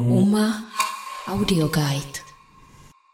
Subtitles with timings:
[0.00, 0.64] Uma
[1.28, 2.18] Audio Guide.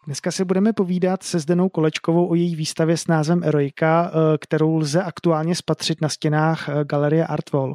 [0.07, 4.77] Dneska si budeme povídat se Zdenou Kolečkovou o její výstavě s názvem Eroika, eh, kterou
[4.77, 7.75] lze aktuálně spatřit na stěnách eh, Galerie Artwall.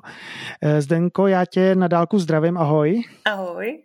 [0.62, 3.04] Eh, Zdenko, já tě na dálku zdravím, ahoj.
[3.26, 3.84] Ahoj.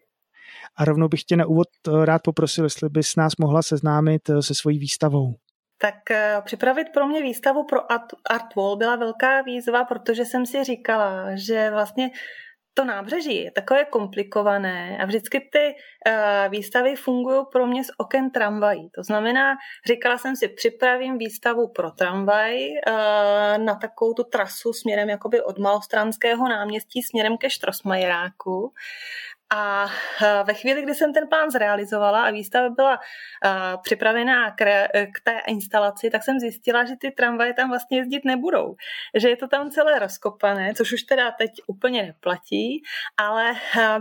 [0.77, 1.69] A rovnou bych tě na úvod
[2.05, 5.35] rád poprosil, jestli bys nás mohla seznámit se svojí výstavou.
[5.81, 5.95] Tak
[6.45, 11.71] připravit pro mě výstavu pro Art, Artwall byla velká výzva, protože jsem si říkala, že
[11.71, 12.11] vlastně
[12.79, 18.31] to nábřeží je takové komplikované a vždycky ty uh, výstavy fungují pro mě z oken
[18.31, 18.91] tramvají.
[18.91, 25.09] To znamená, říkala jsem si, připravím výstavu pro tramvaj uh, na takovou tu trasu směrem
[25.09, 28.73] jakoby od Malostranského náměstí směrem ke Štrosmajeráku
[29.51, 29.87] a
[30.45, 32.99] ve chvíli, kdy jsem ten plán zrealizovala a výstava byla
[33.83, 38.75] připravená k té instalaci, tak jsem zjistila, že ty tramvaje tam vlastně jezdit nebudou.
[39.15, 42.83] Že je to tam celé rozkopané, což už teda teď úplně neplatí,
[43.17, 43.53] ale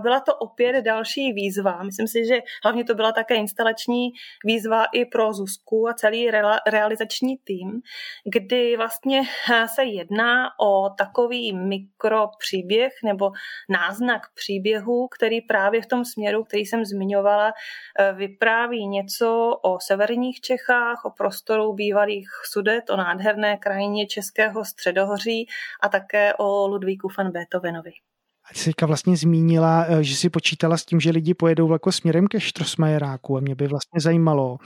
[0.02, 1.84] byla to opět další výzva.
[1.84, 4.10] Myslím si, že hlavně to byla také instalační
[4.46, 6.32] výzva i pro Zuzku a celý
[6.68, 7.82] realizační tým,
[8.26, 9.22] kdy vlastně
[9.76, 13.32] se jedná o takový mikropříběh nebo
[13.70, 17.52] náznak příběhu, který který právě v tom směru, který jsem zmiňovala,
[18.00, 25.48] eh, vypráví něco o severních Čechách, o prostoru bývalých sudet, o nádherné krajině Českého středohoří
[25.82, 27.92] a také o Ludvíku van Beethovenovi.
[28.50, 31.92] A ty jsi vlastně zmínila, eh, že si počítala s tím, že lidi pojedou jako
[31.92, 34.58] směrem ke Štrosmajeráku a mě by vlastně zajímalo,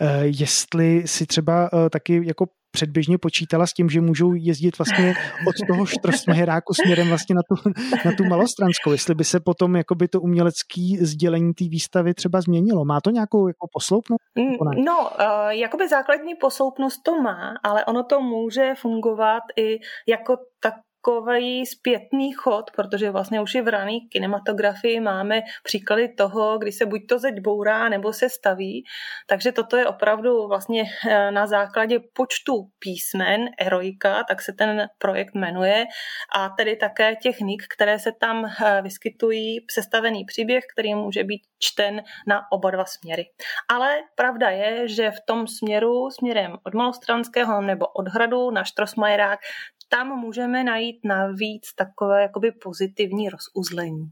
[0.00, 5.14] eh, jestli si třeba taky jako předběžně počítala s tím, že můžou jezdit vlastně
[5.48, 7.70] od toho Štrosmajeráku směrem vlastně na tu,
[8.04, 8.92] na tu Malostranskou.
[8.92, 12.84] Jestli by se potom jakoby to umělecké sdělení té výstavy třeba změnilo.
[12.84, 14.18] Má to nějakou jako posloupnost?
[14.38, 20.36] Mm, no, uh, jakoby základní posloupnost to má, ale ono to může fungovat i jako
[20.60, 26.72] tak takový zpětný chod, protože vlastně už i v rané kinematografii máme příklady toho, kdy
[26.72, 28.84] se buď to zeď bourá, nebo se staví.
[29.26, 35.34] Takže toto je opravdu vlastně eh, na základě počtu písmen Eroika, tak se ten projekt
[35.34, 35.86] jmenuje,
[36.34, 42.02] a tedy také technik, které se tam eh, vyskytují, sestavený příběh, který může být čten
[42.26, 43.24] na oba dva směry.
[43.68, 49.40] Ale pravda je, že v tom směru, směrem od Malostranského nebo od hradu na Štrosmajerák,
[49.88, 54.10] tam můžeme najít navíc takové jakoby pozitivní rozuzlení.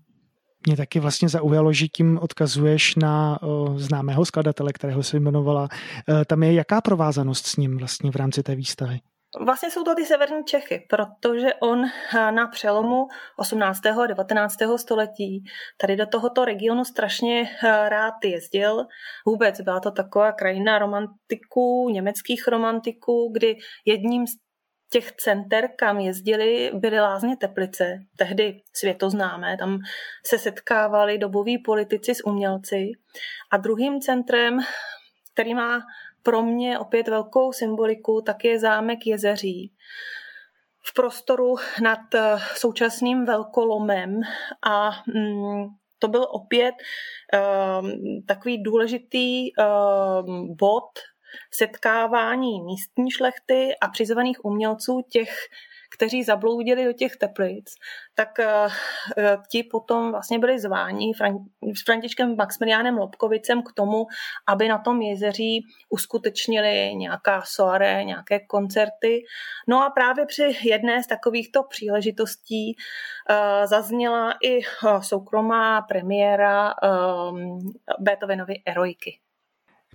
[0.67, 5.69] Mě taky vlastně zaujalo, že tím odkazuješ na o, známého skladatele, kterého se jmenovala.
[6.09, 9.01] E, tam je jaká provázanost s ním vlastně v rámci té výstavy?
[9.45, 11.85] Vlastně jsou to ty severní Čechy, protože on
[12.31, 13.87] na přelomu 18.
[13.87, 14.55] a 19.
[14.77, 15.45] století
[15.81, 17.49] tady do tohoto regionu strašně
[17.89, 18.87] rád jezdil.
[19.27, 24.46] Vůbec byla to taková krajina romantiků, německých romantiků, kdy jedním z
[24.91, 29.79] těch center, kam jezdili, byly lázně Teplice, tehdy světoznámé, tam
[30.27, 32.93] se setkávali doboví politici s umělci.
[33.51, 34.59] A druhým centrem,
[35.33, 35.83] který má
[36.23, 39.73] pro mě opět velkou symboliku, tak je zámek Jezeří.
[40.85, 44.21] V prostoru nad eh, současným velkolomem.
[44.63, 45.67] A mm,
[45.99, 50.91] to byl opět um, takový důležitý um, bod
[51.51, 55.31] setkávání místní šlechty a přizvaných umělců těch,
[55.97, 57.75] kteří zabloudili do těch teplic,
[58.15, 58.73] tak uh,
[59.51, 64.07] ti potom vlastně byli zváni Fran- s Františkem Maximiliánem Lobkovicem k tomu,
[64.49, 69.25] aby na tom jezeří uskutečnili nějaká soare, nějaké koncerty.
[69.69, 72.77] No a právě při jedné z takovýchto příležitostí
[73.31, 76.75] uh, zazněla i uh, soukromá premiéra
[77.31, 77.59] um,
[77.99, 79.19] Beethovenovy Eroiky.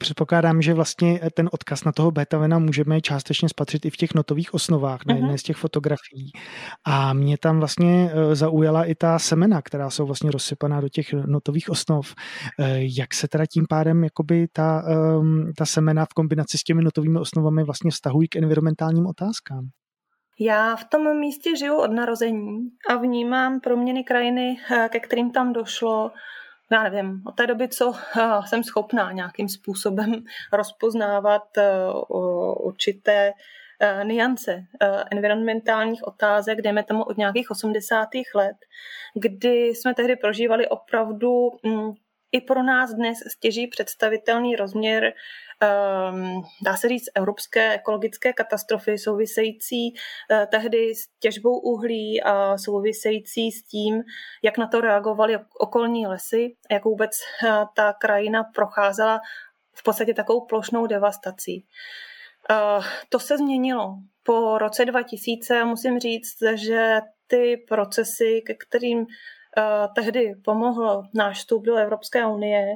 [0.01, 4.53] Předpokládám, že vlastně ten odkaz na toho Beethovena můžeme částečně spatřit i v těch notových
[4.53, 5.37] osnovách na jedné mhm.
[5.37, 6.31] z těch fotografií.
[6.85, 11.13] A mě tam vlastně eh, zaujala i ta semena, která jsou vlastně rozsypaná do těch
[11.13, 12.15] notových osnov.
[12.59, 16.81] Eh, jak se teda tím pádem jakoby ta, ehm, ta semena v kombinaci s těmi
[16.83, 19.69] notovými osnovami vlastně vztahují k environmentálním otázkám?
[20.39, 25.53] Já v tom místě žiju od narození a vnímám proměny krajiny, eh, ke kterým tam
[25.53, 26.11] došlo,
[26.71, 30.23] já nevím, od té doby, co eh, jsem schopná nějakým způsobem
[30.53, 31.71] rozpoznávat eh,
[32.59, 33.33] určité
[33.79, 34.65] eh, niance
[35.11, 38.07] environmentálních otázek, dejme tomu od nějakých 80.
[38.35, 38.57] let,
[39.13, 41.91] kdy jsme tehdy prožívali opravdu mm,
[42.31, 45.13] i pro nás dnes stěží představitelný rozměr,
[46.13, 53.51] um, dá se říct, evropské ekologické katastrofy související uh, tehdy s těžbou uhlí a související
[53.51, 54.03] s tím,
[54.43, 57.11] jak na to reagovaly okolní lesy, jak vůbec
[57.43, 59.21] uh, ta krajina procházela
[59.73, 61.65] v podstatě takovou plošnou devastací.
[62.49, 63.95] Uh, to se změnilo.
[64.23, 69.05] Po roce 2000 musím říct, že ty procesy, ke kterým
[69.95, 72.75] tehdy pomohl náš vstup do Evropské unie,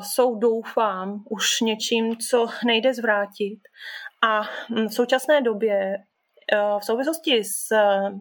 [0.00, 3.60] jsou doufám už něčím, co nejde zvrátit.
[4.22, 4.42] A
[4.88, 5.96] v současné době
[6.80, 7.68] v souvislosti s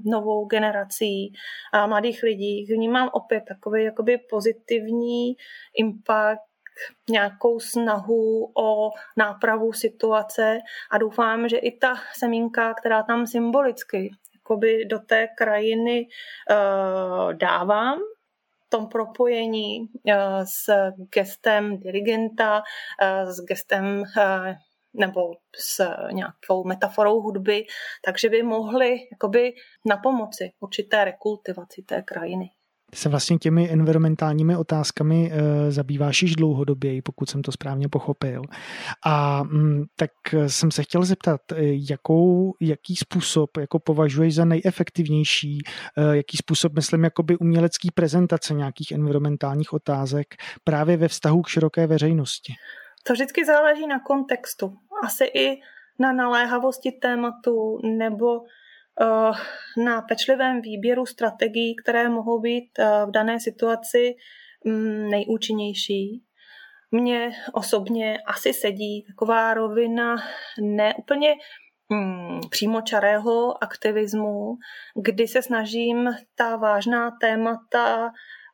[0.05, 1.33] novou generací
[1.85, 5.35] mladých lidí vnímám opět takový jakoby pozitivní
[5.79, 6.41] impact
[7.09, 10.59] nějakou snahu o nápravu situace
[10.91, 14.11] a doufám, že i ta semínka, která tam symbolicky
[14.47, 16.07] jakoby do té krajiny
[16.49, 17.99] uh, dávám,
[18.69, 22.63] tom propojení uh, s gestem dirigenta,
[23.01, 24.03] uh, s gestem
[24.93, 27.65] nebo s nějakou metaforou hudby,
[28.05, 29.53] takže by mohly jakoby
[29.85, 32.49] na pomoci určité rekultivaci té krajiny.
[32.91, 38.41] Ty se vlastně těmi environmentálními otázkami e, zabýváš již dlouhodobě, pokud jsem to správně pochopil.
[39.05, 40.11] A m, mm, tak
[40.47, 41.55] jsem se chtěl zeptat, eh,
[41.89, 45.59] jakou, jaký způsob jako považuješ za nejefektivnější,
[45.97, 51.87] e, jaký způsob, myslím, jakoby umělecký prezentace nějakých environmentálních otázek právě ve vztahu k široké
[51.87, 52.53] veřejnosti?
[53.03, 54.77] To vždycky záleží na kontextu.
[55.03, 55.59] Asi i
[55.99, 58.66] na naléhavosti tématu nebo Eh,
[59.77, 64.15] na pečlivém výběru strategií, které mohou být eh, v dané situaci
[64.65, 66.23] mm, nejúčinnější.
[66.91, 70.15] Mně osobně asi sedí taková rovina
[70.61, 71.35] neúplně
[71.89, 74.57] mm, přímočarého aktivismu,
[74.95, 78.11] kdy se snažím ta vážná témata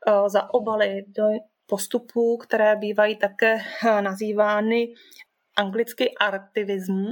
[0.08, 1.24] eh, zaobalit do
[1.66, 3.58] postupů, které bývají také
[4.02, 4.88] nazývány
[5.56, 7.06] anglicky aktivism,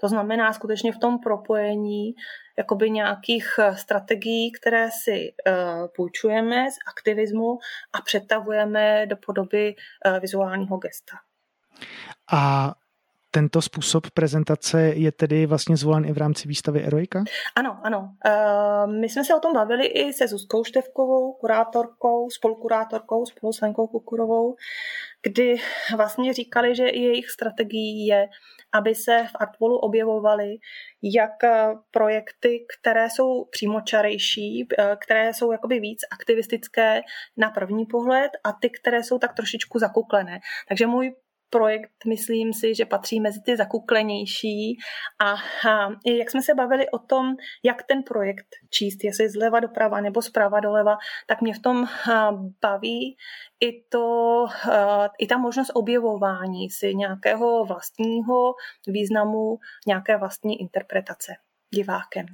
[0.00, 2.14] to znamená skutečně v tom propojení
[2.58, 7.58] jakoby nějakých eh, strategií, které si uh, půjčujeme z aktivismu
[7.92, 11.16] a přetavujeme do podoby uh, vizuálního gesta.
[12.32, 12.74] A
[13.30, 17.24] tento způsob prezentace je tedy vlastně zvolen i v rámci výstavy Eroika?
[17.56, 18.14] Ano, ano.
[19.00, 23.86] My jsme se o tom bavili i se Zuzkou Števkovou, kurátorkou, spolukurátorkou, spolu s Lenkou
[23.86, 24.56] Kukurovou,
[25.28, 25.56] kdy
[25.96, 28.28] vlastně říkali, že jejich strategií je,
[28.72, 30.56] aby se v Artwallu objevovaly
[31.02, 31.30] jak
[31.90, 34.68] projekty, které jsou přímočarejší,
[35.00, 37.00] které jsou jakoby víc aktivistické
[37.36, 40.40] na první pohled a ty, které jsou tak trošičku zakuklené.
[40.68, 41.14] Takže můj
[41.50, 44.78] projekt, myslím si, že patří mezi ty zakuklenější.
[45.18, 45.32] A,
[45.70, 50.22] a jak jsme se bavili o tom, jak ten projekt číst, jestli zleva doprava nebo
[50.22, 50.96] zprava doleva,
[51.26, 51.86] tak mě v tom
[52.62, 53.16] baví
[53.60, 54.46] i, to,
[55.18, 58.54] i ta možnost objevování si nějakého vlastního
[58.86, 61.32] významu, nějaké vlastní interpretace
[61.74, 62.26] divákem.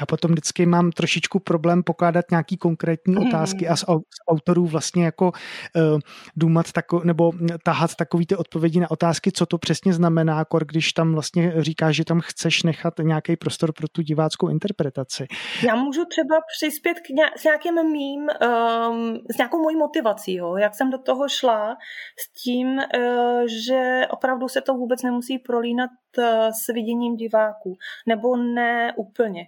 [0.00, 3.26] Já potom vždycky mám trošičku problém pokládat nějaký konkrétní mm.
[3.26, 6.00] otázky a z, z autorů vlastně jako uh,
[6.36, 7.32] důmat tako, nebo
[7.64, 11.96] tahat takový ty odpovědi na otázky, co to přesně znamená, kor, když tam vlastně říkáš,
[11.96, 15.26] že tam chceš nechat nějaký prostor pro tu diváckou interpretaci.
[15.66, 20.56] Já můžu třeba přispět k ně, s nějakým mým, um, s nějakou mojí motivací, jo?
[20.56, 21.76] jak jsem do toho šla,
[22.18, 22.82] s tím, uh,
[23.66, 29.46] že opravdu se to vůbec nemusí prolínat uh, s viděním diváků, nebo ne úplně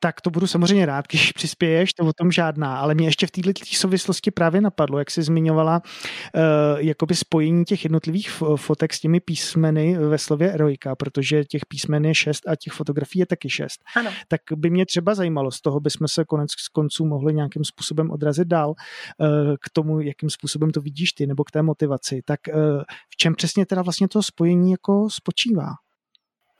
[0.00, 3.30] tak to budu samozřejmě rád, když přispěješ, to o tom žádná, ale mě ještě v
[3.30, 6.42] této souvislosti právě napadlo, jak jsi zmiňovala uh,
[6.78, 12.14] jakoby spojení těch jednotlivých fotek s těmi písmeny ve slově eroika, protože těch písmen je
[12.14, 13.80] šest a těch fotografií je taky šest.
[13.96, 14.10] Ano.
[14.28, 18.10] Tak by mě třeba zajímalo, z toho bychom se konec z konců mohli nějakým způsobem
[18.10, 19.26] odrazit dál uh,
[19.60, 22.20] k tomu, jakým způsobem to vidíš ty, nebo k té motivaci.
[22.24, 25.66] Tak uh, v čem přesně teda vlastně to spojení jako spočívá?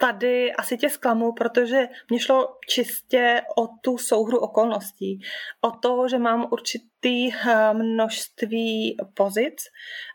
[0.00, 5.20] Tady asi tě zklamu, protože mě šlo čistě o tu souhru okolností.
[5.60, 9.56] O to, že mám určitý eh, množství pozic,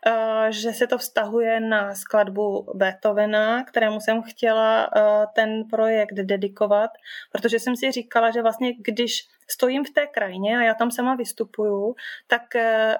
[0.06, 5.00] eh, že se to vztahuje na skladbu Beethovena, kterému jsem chtěla eh,
[5.34, 6.90] ten projekt dedikovat,
[7.32, 11.14] protože jsem si říkala, že vlastně když stojím v té krajině a já tam sama
[11.14, 11.94] vystupuju,
[12.26, 12.42] tak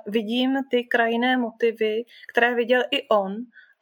[0.07, 3.37] vidím ty krajinné motivy, které viděl i on,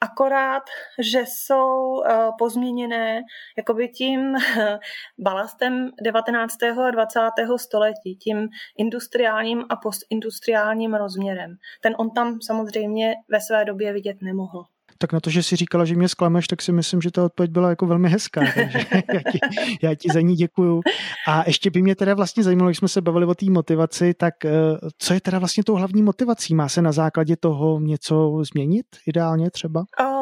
[0.05, 0.63] akorát,
[0.99, 2.03] že jsou uh,
[2.39, 3.23] pozměněné
[3.57, 4.35] jakoby tím
[5.19, 6.63] balastem 19.
[6.63, 7.21] a 20.
[7.57, 11.57] století, tím industriálním a postindustriálním rozměrem.
[11.81, 14.65] Ten on tam samozřejmě ve své době vidět nemohl
[14.99, 17.51] tak na to, že si říkala, že mě sklameš, tak si myslím, že ta odpověď
[17.51, 19.39] byla jako velmi hezká, takže já ti,
[19.83, 20.81] já ti za ní děkuju.
[21.29, 24.45] A ještě by mě teda vlastně zajímalo, když jsme se bavili o té motivaci, tak
[24.45, 24.51] eh,
[24.99, 26.55] co je teda vlastně tou hlavní motivací?
[26.55, 29.81] Má se na základě toho něco změnit ideálně třeba?
[29.81, 30.14] O,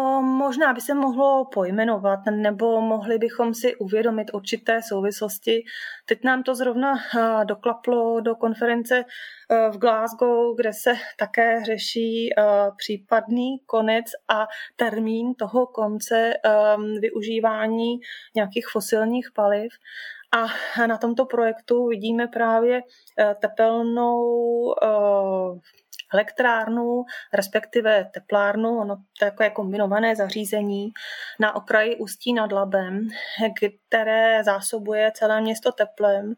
[0.42, 5.64] možná by se mohlo pojmenovat, nebo mohli bychom si uvědomit určité souvislosti.
[6.06, 12.28] Teď nám to zrovna eh, doklaplo do konference eh, v Glasgow, kde se také řeší
[12.76, 14.46] případný konec a
[14.76, 16.34] termín toho konce
[16.76, 18.00] um, využívání
[18.34, 19.72] nějakých fosilních paliv.
[20.32, 20.46] A
[20.87, 22.82] na tomto projektu vidíme právě
[23.40, 24.25] tepelnou
[26.14, 30.92] elektrárnu, respektive teplárnu, ono to je takové kombinované zařízení
[31.40, 33.09] na okraji Ústí nad Labem,
[33.88, 36.35] které zásobuje celé město teplem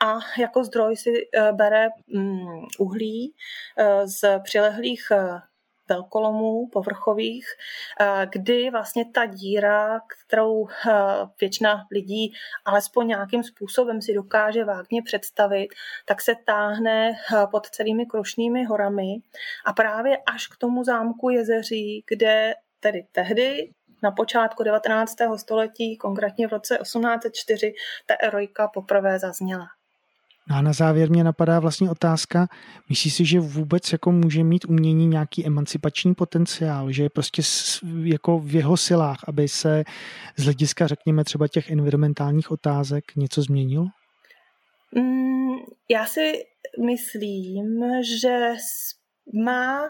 [0.00, 3.34] a jako zdroj si eh, bere mm, uhlí
[3.78, 5.40] eh, z přilehlých eh,
[5.88, 7.46] velkolomů povrchových,
[8.00, 10.92] eh, kdy vlastně ta díra, kterou eh,
[11.40, 12.32] většina lidí
[12.64, 15.68] alespoň nějakým způsobem si dokáže vágně představit,
[16.04, 19.16] tak se táhne eh, pod celými Krušnými horami
[19.66, 23.70] a právě až k tomu zámku Jezeří, kde tedy tehdy
[24.02, 25.16] na počátku 19.
[25.36, 27.74] století, konkrétně v roce 1804,
[28.06, 29.77] ta erojka poprvé zazněla.
[30.50, 32.48] No a na závěr mě napadá vlastně otázka,
[32.88, 37.42] myslíš si, že vůbec jako může mít umění nějaký emancipační potenciál, že je prostě
[38.02, 39.84] jako v jeho silách, aby se
[40.36, 43.86] z hlediska, řekněme, třeba těch environmentálních otázek něco změnilo?
[44.94, 45.56] Mm,
[45.90, 46.32] já si
[46.86, 47.84] myslím,
[48.20, 48.54] že
[49.44, 49.80] má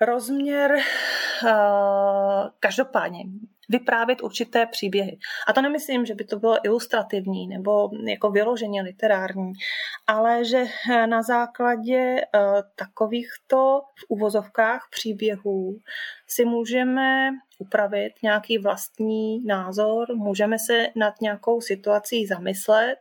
[0.00, 1.50] rozměr uh,
[2.60, 3.24] každopádně
[3.68, 5.18] vyprávět určité příběhy.
[5.48, 9.52] A to nemyslím, že by to bylo ilustrativní nebo jako vyloženě literární,
[10.06, 10.64] ale že
[11.06, 15.78] na základě uh, takovýchto v uvozovkách příběhů
[16.26, 22.98] si můžeme upravit nějaký vlastní názor, můžeme se nad nějakou situací zamyslet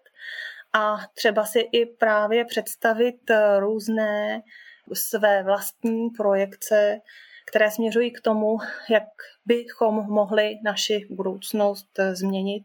[0.73, 4.41] a třeba si i právě představit eh, různé
[4.93, 6.99] své vlastní projekce,
[7.47, 8.57] které směřují k tomu,
[8.89, 9.03] jak
[9.45, 12.63] bychom mohli naši budoucnost změnit,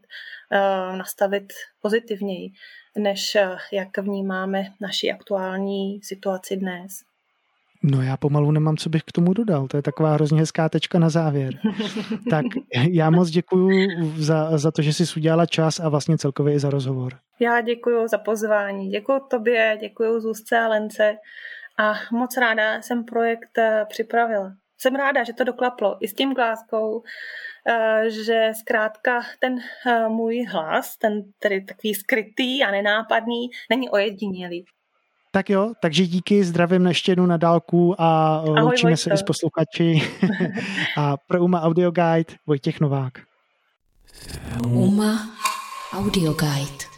[0.51, 2.49] eh, nastavit pozitivněji,
[2.97, 6.91] než eh, jak vnímáme naši aktuální situaci dnes.
[7.83, 9.67] No já pomalu nemám, co bych k tomu dodal.
[9.67, 11.53] To je taková hrozně hezká tečka na závěr.
[12.29, 12.45] tak
[12.89, 13.87] já moc děkuji
[14.17, 17.13] za, za to, že jsi udělala čas a vlastně celkově i za rozhovor.
[17.39, 18.89] Já děkuji za pozvání.
[18.89, 21.15] Děkuji tobě, děkuji Zuzce a Lence
[21.81, 24.53] a moc ráda jsem projekt eh, připravila.
[24.77, 27.03] Jsem ráda, že to doklaplo i s tím gláskou,
[27.67, 34.65] eh, že zkrátka ten eh, můj hlas, ten tedy takový skrytý a nenápadný, není ojedinělý.
[35.33, 39.03] Tak jo, takže díky, zdravím ještě jednou na dálku a Ahoj, loučíme Vojto.
[39.03, 40.01] se i s posluchači.
[40.97, 43.13] a pro Uma Audio Guide Vojtěch Novák.
[44.65, 45.29] Uma
[45.93, 46.90] Audio Guide.